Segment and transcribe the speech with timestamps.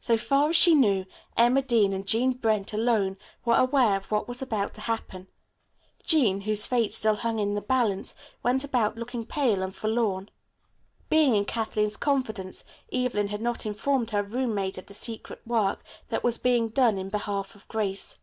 [0.00, 4.26] So far as she knew, Emma Dean and Jean Brent, alone, were aware of what
[4.26, 5.28] was about to happen.
[6.04, 10.28] Jean, whose fate still hung in the balance, went about looking pale and forlorn.
[11.08, 16.24] Being in Kathleen's confidence, Evelyn had not informed her roommate of the secret work that
[16.24, 18.18] was being done in behalf of Grace.